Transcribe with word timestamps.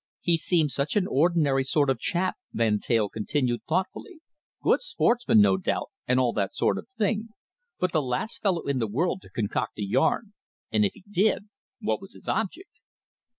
"He 0.21 0.35
seems 0.35 0.73
such 0.73 0.95
an 0.95 1.05
ordinary 1.05 1.63
sort 1.63 1.87
of 1.91 1.99
chap," 1.99 2.35
Van 2.53 2.79
Teyl 2.79 3.07
continued 3.07 3.61
thoughtfully. 3.69 4.19
"Good 4.63 4.81
sportsman, 4.81 5.39
no 5.41 5.57
doubt, 5.57 5.91
and 6.07 6.19
all 6.19 6.33
that 6.33 6.55
sort 6.55 6.79
of 6.79 6.87
thing, 6.97 7.29
but 7.79 7.91
the 7.91 8.01
last 8.01 8.41
fellow 8.41 8.65
in 8.65 8.79
the 8.79 8.87
world 8.87 9.21
to 9.21 9.29
concoct 9.29 9.77
a 9.77 9.83
yarn, 9.85 10.33
and 10.71 10.83
if 10.83 10.93
he 10.95 11.03
did, 11.07 11.49
what 11.81 12.01
was 12.01 12.13
his 12.13 12.27
object?" 12.27 12.79